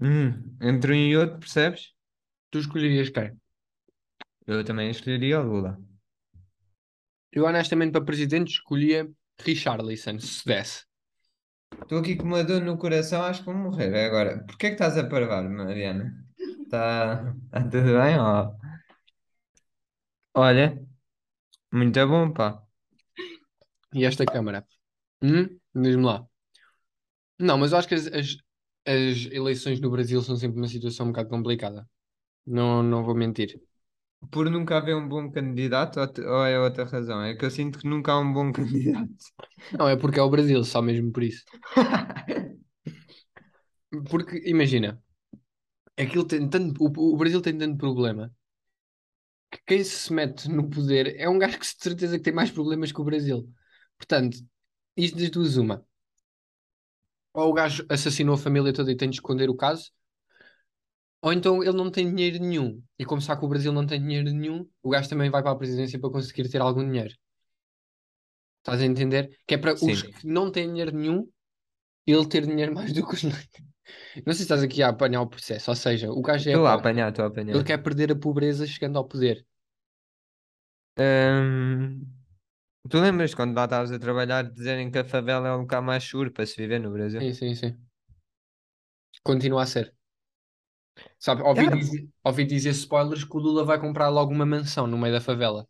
[0.00, 1.92] Hum, entre um e outro, percebes?
[2.50, 3.28] Tu escolherias quem?
[4.44, 5.78] Eu também escolheria o Lula.
[7.36, 9.06] Eu honestamente para presidente escolhia
[9.38, 10.86] Richarlison, se desse.
[11.82, 14.42] Estou aqui com uma dor no coração, acho que vou morrer agora.
[14.46, 16.14] Porquê é que estás a parvar, Mariana?
[16.62, 18.18] Está tá tudo bem?
[18.18, 18.54] ó?
[20.32, 20.82] Olha,
[21.70, 22.62] muito bom, pá.
[23.92, 24.66] E esta câmara?
[25.20, 25.58] Hum?
[25.74, 26.26] Diz-me lá.
[27.38, 28.36] Não, mas eu acho que as, as,
[28.86, 31.86] as eleições no Brasil são sempre uma situação um bocado complicada.
[32.46, 33.60] Não, não vou mentir.
[34.30, 37.22] Por nunca haver um bom candidato ou, é outra razão?
[37.22, 39.14] É que eu sinto que nunca há um bom candidato.
[39.72, 41.44] Não, é porque é o Brasil, só mesmo por isso.
[44.10, 44.90] Porque, imagina,
[45.96, 48.32] aquilo tem tanto, o, o Brasil tem tanto problema
[49.50, 52.50] que quem se mete no poder é um gajo que de certeza que tem mais
[52.50, 53.48] problemas que o Brasil.
[53.98, 54.38] Portanto,
[54.96, 55.86] isto das duas, uma.
[57.32, 59.92] Ou o gajo assassinou a família toda e tem de esconder o caso,
[61.26, 62.80] ou então ele não tem dinheiro nenhum.
[62.96, 65.50] E como sabe que o Brasil não tem dinheiro nenhum, o gajo também vai para
[65.50, 67.12] a presidência para conseguir ter algum dinheiro.
[68.60, 69.36] Estás a entender?
[69.44, 70.12] Que é para os Sim.
[70.12, 71.28] que não têm dinheiro nenhum,
[72.06, 73.22] ele ter dinheiro mais do que os.
[74.24, 76.66] Não sei se estás aqui a apanhar o processo, ou seja, o gajo é Estou
[76.66, 77.64] a apanhar, estou a Ele apanhar.
[77.64, 79.44] quer perder a pobreza chegando ao poder.
[80.96, 82.06] Hum,
[82.88, 86.04] tu lembras quando lá estavas a trabalhar dizerem que a favela é o lugar mais
[86.04, 87.20] seguro para se viver no Brasil?
[87.20, 87.76] Sim, sim, sim.
[89.22, 89.94] Continua a ser.
[91.18, 94.86] Sabe, ouvi É, dizer, ouvi dizer spoilers que o Lula vai comprar logo uma mansão
[94.86, 95.66] no meio da favela.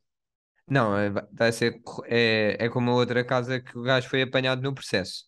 [0.68, 4.08] Não, é, vai vai ser, co- é, é como a outra casa que o gajo
[4.08, 5.24] foi apanhado no processo.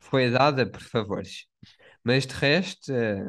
[0.00, 1.46] Foi dada por favores.
[2.04, 3.26] Mas de resto, eh,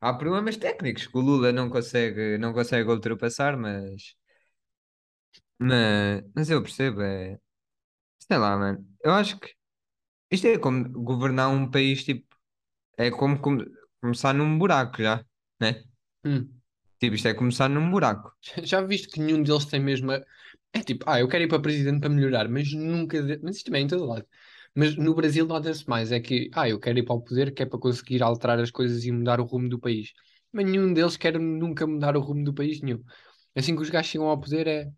[0.00, 4.14] há problemas técnicos que o Lula não consegue, não consegue ultrapassar, mas,
[5.58, 7.38] mas, mas eu percebo, é,
[8.20, 8.86] sei lá, mano.
[9.04, 9.54] Eu acho que
[10.30, 12.26] isto é como governar um país, tipo,
[12.98, 13.66] é como, come-
[14.02, 15.24] começar num buraco já,
[15.60, 15.84] né?
[16.24, 16.60] Hum.
[16.98, 18.32] Tipo, isto é começar num buraco.
[18.64, 20.12] Já viste que nenhum deles tem mesmo.
[20.12, 20.22] a-
[20.72, 23.22] É tipo, ah, eu quero ir para presidente para melhorar, mas nunca.
[23.22, 24.26] de- Mas isto também é em todo lado.
[24.74, 27.62] Mas no Brasil nota-se mais, é que, ah, eu quero ir para o poder, que
[27.62, 30.12] é para conseguir alterar as coisas e mudar o rumo do país.
[30.52, 33.02] Mas nenhum deles quer nunca mudar o rumo do país nenhum.
[33.54, 34.90] Assim que os gajos chegam ao poder é.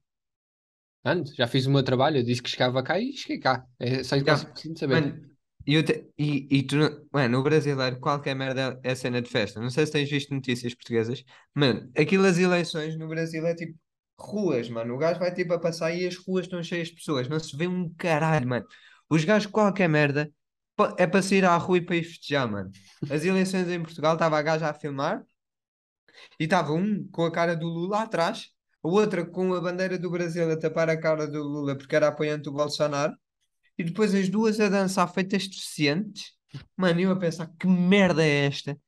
[1.04, 3.66] Ando, já fiz o meu trabalho, eu disse que chegava cá e cheguei cá.
[3.78, 4.94] É só isso que precisam de saber.
[4.94, 5.31] Mano,
[5.66, 6.76] e, te- e, e tu,
[7.12, 9.60] mano, no brasileiro, qualquer merda é cena de festa.
[9.60, 13.78] Não sei se tens visto notícias portuguesas, mano, aquilo as eleições no Brasil é tipo
[14.18, 14.94] ruas, mano.
[14.94, 17.56] O gajo vai tipo a passar e as ruas estão cheias de pessoas, não se
[17.56, 18.66] vê um caralho, mano.
[19.08, 20.32] Os gajos, qualquer merda,
[20.98, 22.70] é para sair à rua e para ir festejar, mano.
[23.08, 25.22] As eleições em Portugal, estava a gaja a filmar
[26.38, 28.48] e estava um com a cara do Lula atrás,
[28.82, 32.08] a outra com a bandeira do Brasil a tapar a cara do Lula porque era
[32.08, 33.14] apoiante do Bolsonaro.
[33.78, 36.32] E depois as duas a dançar feitas deficientes.
[36.76, 38.78] Mano, eu a pensar, que merda é esta?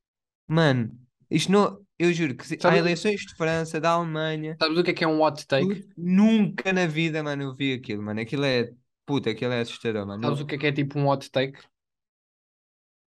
[0.46, 0.98] Mano,
[1.30, 1.82] isto não.
[1.98, 5.04] Eu juro que se- há eleições de França, da Alemanha, sabes o que é que
[5.04, 5.88] é um hot take?
[5.96, 8.20] nunca na vida, mano, eu vi aquilo, mano.
[8.20, 8.70] Aquilo é.
[9.06, 10.22] Puta, aquilo é assustador, mano.
[10.22, 11.58] Sabes o que é que é tipo um hot take?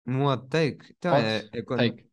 [0.06, 0.93] Um hot take.
[0.97, 1.80] Então é, Hot é quando.
[1.80, 2.06] take.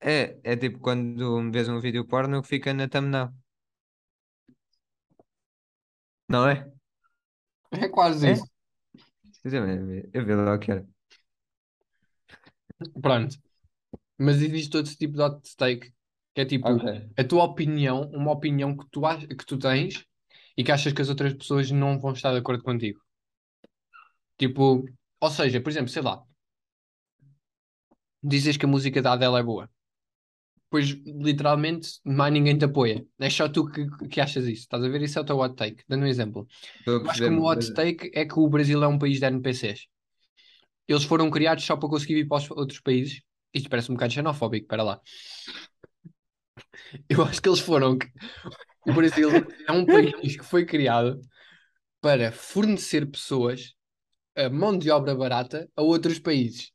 [0.00, 3.30] É, é tipo quando vês um vídeo porno que fica na thumbnail.
[6.28, 6.70] Não é?
[7.70, 8.32] É quase É?
[8.32, 8.51] isso.
[9.44, 10.86] Eu eu vi lá o que era.
[13.00, 13.36] Pronto.
[14.18, 15.92] Mas existe outro tipo de hot take,
[16.34, 17.12] que é tipo Ok.
[17.18, 20.06] a tua opinião, uma opinião que tu, ach- que tu tens
[20.56, 23.00] e que achas que as outras pessoas não vão estar de acordo contigo.
[24.40, 24.84] Tipo,
[25.20, 26.22] ou seja, por exemplo, sei lá,
[28.22, 29.70] dizes que a música da Adele é boa.
[30.72, 33.04] Pois literalmente mais ninguém te apoia.
[33.20, 34.62] É só tu que, que achas isso.
[34.62, 35.02] Estás a ver?
[35.02, 35.84] Isso é o teu hot take.
[35.86, 36.48] Dando um exemplo.
[37.06, 39.86] Acho que o hot mas take é que o Brasil é um país de NPCs.
[40.88, 43.20] Eles foram criados só para conseguir ir para os outros países.
[43.52, 45.00] Isto parece um bocado xenofóbico, para lá.
[47.06, 47.98] Eu acho que eles foram.
[48.86, 49.28] O Brasil
[49.68, 51.20] é um país que foi criado
[52.00, 53.74] para fornecer pessoas,
[54.34, 56.72] a mão de obra barata, a outros países.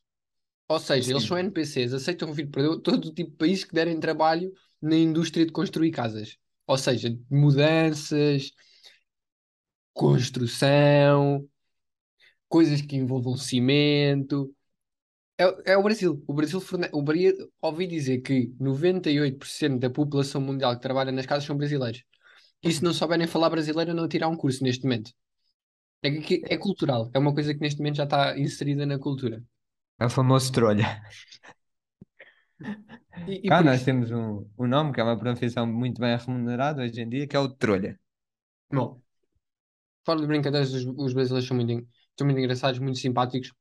[0.70, 4.00] Ou seja, eles são NPCs, aceitam vir para todo o tipo de país que derem
[4.00, 4.52] trabalho
[4.82, 6.38] na indústria de construir casas.
[6.68, 8.52] Ou seja, mudanças,
[9.94, 11.50] construção,
[12.48, 14.54] coisas que envolvam cimento.
[15.40, 16.24] É, é o Brasil.
[16.28, 16.62] O Brasil
[16.94, 17.18] o Bra-
[17.62, 22.04] ouvi dizer que 98% da população mundial que trabalha nas casas são brasileiros.
[22.64, 25.12] E se não souberem falar brasileiro, não tirar um curso neste momento.
[26.04, 27.12] É, que é cultural.
[27.14, 29.44] É uma coisa que neste momento já está inserida na cultura.
[30.00, 31.02] É o famoso trolha.
[33.28, 36.84] E, e Cá nós temos um, um nome que é uma profissão muito bem remunerada
[36.84, 38.00] hoje em dia, que é o trolha.
[38.72, 39.02] bom,
[40.06, 43.52] fora de brincadeiras, os, os brasileiros são muito, são muito engraçados, muito simpáticos.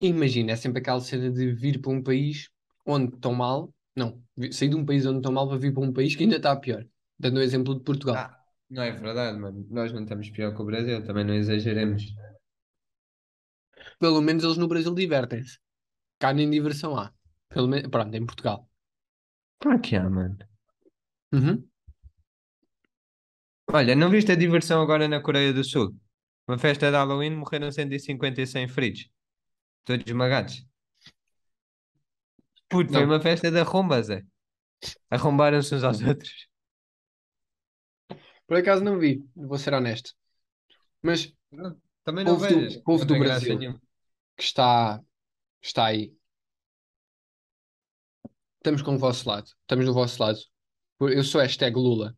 [0.00, 2.48] Imagina, é sempre aquela cena de vir para um país
[2.86, 3.72] onde estão mal.
[3.94, 4.22] Não,
[4.52, 6.56] sair de um país onde estão mal para vir para um país que ainda está
[6.56, 6.86] pior.
[7.18, 8.16] Dando o exemplo de Portugal.
[8.16, 8.38] Ah,
[8.70, 9.66] não é verdade, mano.
[9.70, 12.14] Nós não estamos pior que o Brasil, também não exageremos.
[14.00, 15.58] Pelo menos eles no Brasil divertem-se.
[16.18, 17.12] Cá nem diversão há.
[17.48, 18.68] Pelo menos, pronto, em Portugal.
[19.60, 20.36] Claro que há, mano.
[21.32, 21.68] Uhum.
[23.72, 25.94] Olha, não viste a diversão agora na Coreia do Sul?
[26.48, 29.08] Uma festa de Halloween morreram 150 e 100 feridos.
[29.84, 30.66] Todos esmagados.
[32.68, 33.08] Puto, foi Não.
[33.14, 34.22] uma festa de arrombas, é.
[35.10, 36.48] Arrombaram-se uns aos outros.
[38.46, 40.12] Por acaso não vi, vou ser honesto.
[41.02, 41.32] Mas
[42.02, 43.58] Também não Povo do- povo não do Brasil.
[43.58, 43.80] nenhuma.
[44.40, 44.98] Que está,
[45.62, 46.14] está aí.
[48.56, 49.46] Estamos com o vosso lado.
[49.60, 50.38] Estamos do vosso lado.
[50.98, 52.16] Eu sou hashtag Lula.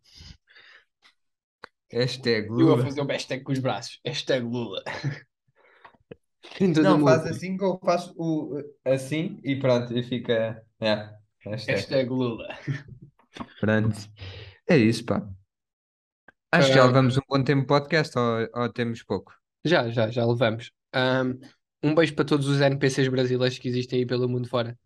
[1.90, 2.84] Hashtag Eu vou Lula.
[2.84, 4.00] fazer um hashtag com os braços.
[4.06, 4.82] Hashtag Lula.
[6.82, 10.64] Não, faz assim que eu faço o assim e pronto, e fica.
[10.80, 11.72] É, hashtag.
[11.78, 12.48] Hashtag Lula.
[13.60, 13.96] Pronto.
[14.68, 15.28] É isso, pá.
[16.52, 16.86] Acho que já Ah.
[16.86, 19.34] levamos um bom tempo de podcast ou, ou temos pouco.
[19.64, 20.70] Já, já, já levamos.
[20.92, 21.38] Ahm,
[21.82, 24.78] um beijo para todos os NPCs brasileiros que existem aí pelo mundo fora.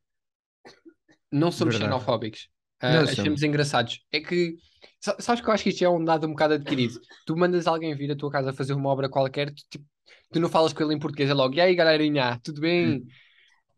[1.30, 1.92] Não somos Verdade.
[1.92, 2.48] xenofóbicos.
[2.82, 3.42] Não achamos somos.
[3.42, 4.04] engraçados.
[4.12, 4.56] É que,
[5.00, 7.00] sa- sabes que eu acho que isto é um dado um bocado adquirido.
[7.26, 9.84] Tu mandas alguém vir à tua casa fazer uma obra qualquer, tu, tipo,
[10.32, 13.04] tu não falas com ele em português, é logo, e aí galerinha, tudo bem?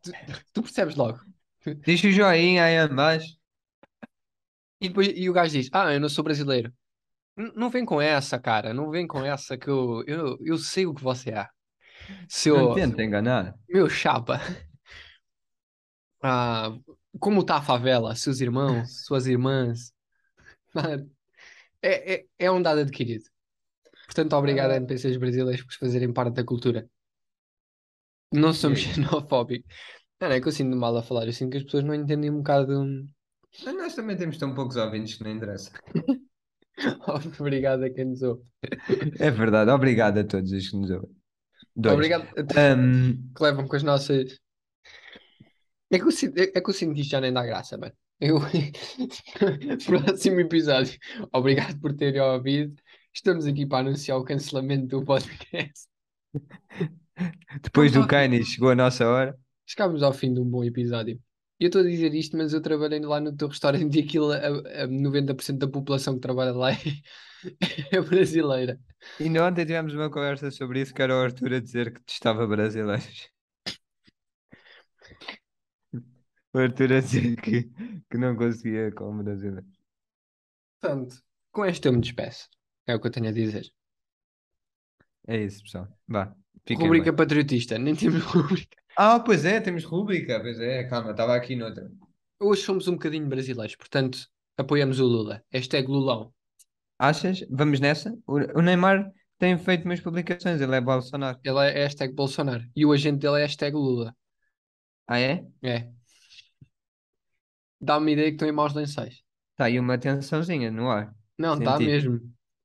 [0.02, 0.12] Tu,
[0.52, 1.20] tu percebes logo.
[1.85, 3.37] Diz o joinha aí embaixo.
[4.81, 6.72] E depois e o gajo diz: Ah, eu não sou brasileiro.
[7.37, 8.74] N- Não vem com essa, cara.
[8.74, 11.48] Não vem com essa que eu, eu, eu sei o que você é.
[12.09, 13.55] Não Seu, tenta enganar.
[13.68, 14.40] meu chapa.
[16.23, 16.77] Ah,
[17.18, 18.14] como tá a favela?
[18.14, 19.92] Seus irmãos, suas irmãs.
[21.83, 23.25] É, é, é um dado adquirido.
[24.07, 26.88] Portanto, obrigado a NPCs brasileiros por fazerem parte da cultura.
[28.33, 29.68] Não somos xenofóbicos.
[30.21, 31.27] Não, não é que eu sinto mal a falar.
[31.27, 32.85] Eu sinto que as pessoas não entendem um bocado.
[33.64, 35.71] Nós também temos tão poucos ouvintes que não interessa.
[37.40, 38.42] Obrigado a quem nos ouve.
[39.18, 39.71] É verdade.
[39.71, 41.11] Obrigado a todos os que nos ouvem.
[41.79, 41.95] Dois.
[41.95, 44.37] Obrigado a todos Ahm, que levam com as nossas.
[45.88, 47.93] É que sinto, é é que isto já nem dá graça, mano.
[48.21, 48.38] Eu...
[49.87, 50.99] Próximo episódio.
[51.33, 52.75] Obrigado por terem ouvido.
[53.14, 55.87] Estamos aqui para anunciar o cancelamento do podcast.
[57.62, 58.05] depois do.
[58.09, 59.38] Kanye chegou a nossa hora.
[59.64, 61.21] Chegámos ao fim de um bom episódio.
[61.61, 64.33] E eu estou a dizer isto, mas eu trabalhei lá no teu restaurante e aquilo,
[64.33, 64.38] a,
[64.83, 66.77] a 90% da população que trabalha lá é,
[67.92, 68.81] é brasileira.
[69.18, 72.46] E ontem tivemos uma conversa sobre isso, que era o Arthur a dizer que testava
[72.46, 73.29] brasileiros.
[76.51, 77.64] O Arthur a dizer que,
[78.11, 79.68] que não conseguia com brasileiros.
[80.81, 81.22] Portanto,
[81.53, 82.48] com esta eu me despeço.
[82.87, 83.70] É o que eu tenho a dizer.
[85.27, 85.88] É isso, pessoal.
[86.09, 86.35] Vá.
[86.70, 87.16] Rubrica bem.
[87.16, 87.79] patriotista.
[87.79, 88.77] Nem temos rubrica.
[88.96, 90.40] Ah, pois é, temos rúbrica.
[90.40, 91.90] Pois é, calma, estava aqui noutra.
[92.40, 95.44] Hoje somos um bocadinho brasileiros, portanto, apoiamos o Lula.
[95.53, 96.33] Hashtag Lulão.
[96.99, 97.47] Achas?
[97.51, 98.13] Vamos nessa?
[98.27, 101.39] O, o Neymar tem feito umas publicações, ele é Bolsonaro.
[101.45, 102.65] Ele é hashtag Bolsonaro.
[102.75, 104.15] E o agente dele é hashtag Lula.
[105.07, 105.47] Ah, é?
[105.63, 105.89] É.
[107.81, 109.23] Dá-me ideia que estão em maus lençóis.
[109.53, 111.15] Está aí uma tensãozinha no ar.
[111.39, 111.87] Não, está Senti.
[111.87, 112.21] mesmo.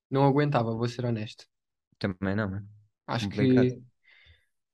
[0.10, 1.46] Não aguentava, vou ser honesto.
[2.00, 2.68] Também não, mano.
[3.06, 3.68] Acho Complicado.
[3.68, 3.84] que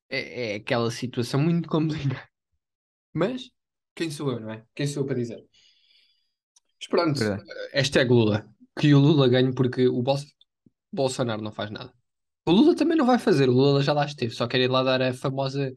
[0.10, 2.28] é, é aquela situação muito complicada.
[3.13, 3.52] Mas,
[3.93, 4.63] quem sou eu, não é?
[4.74, 5.43] Quem sou eu para dizer?
[6.80, 7.19] Mas pronto,
[7.74, 8.50] hashtag Lula.
[8.77, 10.17] Que o Lula ganhe porque o Bol-
[10.93, 11.93] Bolsonaro não faz nada.
[12.45, 14.84] O Lula também não vai fazer, o Lula já lá esteve, só quer ir lá
[14.84, 15.73] dar a famosa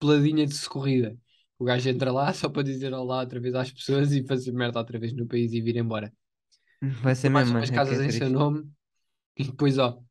[0.00, 1.16] peladinha de socorrida.
[1.58, 4.78] O gajo entra lá só para dizer olá outra vez às pessoas e fazer merda
[4.80, 6.12] outra vez no país e vir embora.
[7.02, 8.70] Vai ser Mais mesmo, umas é casas é em seu nome
[9.36, 10.02] e depois, ó,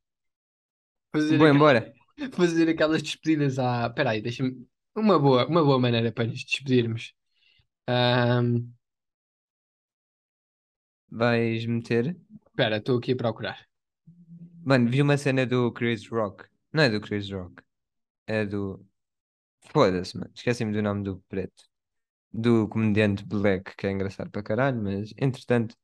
[1.12, 1.94] fazer, Vou embora.
[2.34, 3.88] fazer aquelas despedidas à.
[3.88, 4.68] Espera aí, deixa-me.
[4.96, 7.14] Uma boa, uma boa maneira para nos despedirmos.
[7.88, 8.72] Ahm,
[11.12, 12.16] Vais meter.
[12.48, 13.68] Espera, estou aqui a procurar.
[14.64, 16.46] Mano, vi uma cena do Chris Rock.
[16.72, 17.62] Não é do Chris Rock.
[18.28, 18.86] É do.
[19.72, 20.32] Foda-se, mano.
[20.36, 21.64] Esqueci-me do nome do preto.
[22.34, 25.76] Do comediante Black, que é engraçado para caralho, mas entretanto,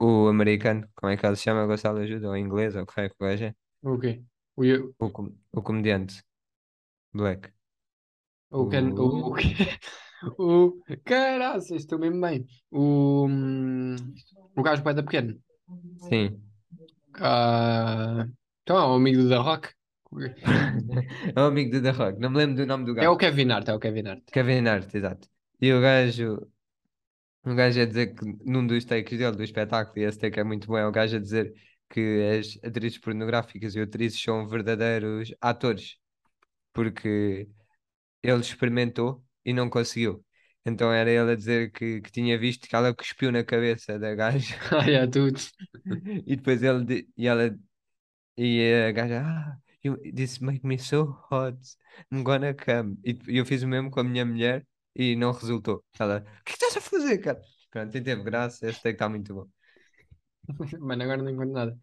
[0.00, 1.66] o americano, como é que ele se chama?
[1.66, 3.54] Gonçalo ajuda, ou inglês, ou o que é o gajo é?
[3.82, 4.22] O quê?
[4.56, 4.62] O,
[4.98, 6.22] O, com- o comediante
[7.12, 7.52] Black.
[8.50, 9.34] o, can, o, o?
[10.38, 12.46] O Caraças, estou mesmo bem.
[12.70, 13.26] O,
[14.56, 15.38] o gajo bué da pequeno.
[16.08, 16.40] Sim.
[17.20, 18.26] Ah,
[18.62, 19.68] então é o amigo do The Rock.
[21.36, 22.20] É o amigo do The Rock.
[22.20, 23.10] Não me lembro do nome do É gajo.
[23.12, 24.22] o Kevin Hart, é o Kevin Hart.
[24.32, 25.28] Kevin Hart, exato.
[25.60, 26.46] E o gajo,
[27.44, 30.44] o gajo a dizer que num dos takes dele, do espetáculo, e esse take é
[30.44, 31.52] muito bom, é o gajo a dizer
[31.90, 35.96] que as atrizes pornográficas e atrizes são verdadeiros atores,
[36.72, 37.48] porque
[38.22, 40.24] ele experimentou e não conseguiu.
[40.66, 44.14] Então era ele a dizer que, que tinha visto que ela cuspiu na cabeça da
[44.14, 45.38] gaja Ah, é tudo.
[46.26, 47.56] e depois ele e ela
[48.36, 51.56] e a gaja, ah, You, this make me so hot.
[52.10, 52.96] I'm gonna come.
[53.04, 55.84] E eu fiz o mesmo com a minha mulher e não resultou.
[55.98, 57.42] Ela, o que é estás a fazer, cara?
[57.70, 58.66] Pronto, e teve graça.
[58.66, 59.46] Esse take está muito bom.
[60.80, 61.78] Mano, agora não encontro nada.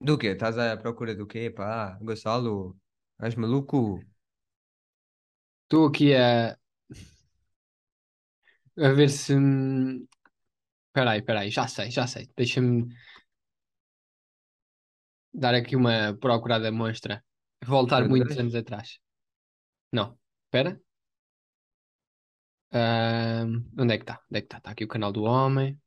[0.00, 0.28] Do quê?
[0.28, 1.98] Estás à procura do quê, pá?
[2.00, 2.78] Gonçalo?
[3.20, 4.00] És maluco?
[5.64, 6.56] Estou aqui a,
[8.78, 9.34] a ver se.
[9.34, 10.06] hum,
[10.92, 12.30] Peraí, peraí, já sei, já sei.
[12.36, 12.88] Deixa-me
[15.32, 17.24] dar aqui uma procurada monstra.
[17.64, 18.98] Voltar muitos anos atrás.
[19.92, 20.80] Não, espera.
[22.80, 24.16] Ahm, onde é que está?
[24.28, 24.58] Onde é que está?
[24.58, 25.78] Está aqui o canal do homem.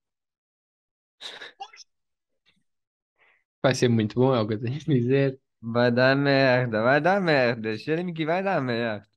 [3.62, 5.40] Vai ser muito bom, é o que eu tenho a dizer.
[5.62, 7.78] Vai dar merda, vai dar merda.
[7.78, 9.08] Cheira-me que vai dar merda.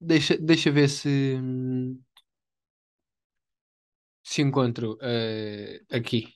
[0.00, 1.36] Deixa, deixa ver se.
[1.40, 2.00] hum,
[4.28, 6.34] Se encontro eh, aqui.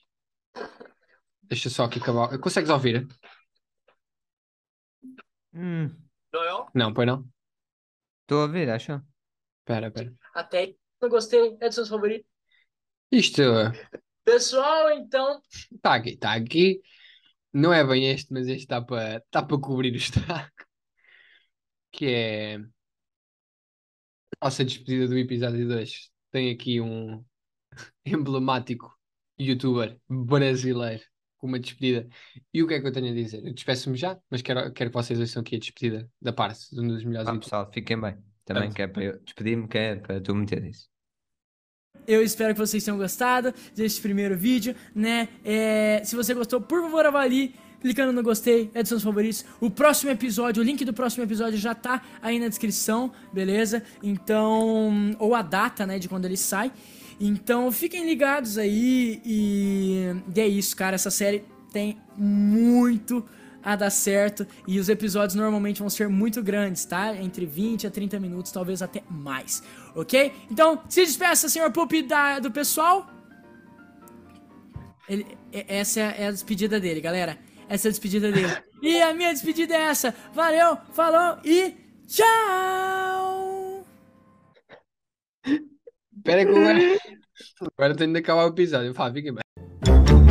[1.43, 2.39] Deixa só aqui acabar.
[2.39, 3.07] Consegues ouvir?
[5.53, 5.95] Hum,
[6.73, 7.29] Não, pois não?
[8.21, 8.99] estou a ver, acho.
[9.59, 10.11] Espera, espera.
[10.33, 12.27] Até não gostei, é dos seus favoritos.
[13.11, 13.43] Isto
[14.25, 15.39] Pessoal, então.
[15.71, 16.81] está aqui, está aqui.
[17.53, 20.49] Não é bem este, mas este está para tá para cobrir o estrago.
[21.91, 26.09] Que é a nossa despedida do episódio 2.
[26.31, 27.23] Tem aqui um
[28.05, 28.91] emblemático
[29.39, 31.03] youtuber brasileiro
[31.37, 32.07] com uma despedida.
[32.53, 33.45] E o que é que eu tenho a dizer?
[33.45, 36.79] Eu despeço-me já, mas quero, quero que vocês ouçam aqui a despedida da parte de
[36.79, 38.17] um dos melhores Ah, pessoal, fiquem bem.
[38.45, 40.87] Também é para eu despedir-me, que é para tu meter isso.
[42.07, 45.29] Eu espero que vocês tenham gostado deste primeiro vídeo, né?
[45.43, 49.43] É, se você gostou, por favor, avalie clicando no gostei, é dos seus favoritos.
[49.59, 53.83] O próximo episódio, o link do próximo episódio já tá aí na descrição, beleza?
[54.01, 56.71] Então, ou a data, né, de quando ele sai.
[57.19, 60.95] Então, fiquem ligados aí e, e é isso, cara.
[60.95, 63.25] Essa série tem muito
[63.63, 67.15] a dar certo e os episódios normalmente vão ser muito grandes, tá?
[67.15, 69.63] Entre 20 a 30 minutos, talvez até mais,
[69.95, 70.33] ok?
[70.51, 73.07] Então, se despeça, senhor Pup, da, do pessoal.
[75.07, 77.37] Ele, essa é a despedida dele, galera.
[77.69, 78.53] Essa é a despedida dele.
[78.83, 80.13] E a minha despedida é essa.
[80.33, 81.73] Valeu, falou e
[82.05, 83.85] tchau!
[86.23, 86.79] Espera que agora...
[87.77, 88.93] agora tenho de acabar o episódio.
[88.93, 90.22] Fala, fiquem bem.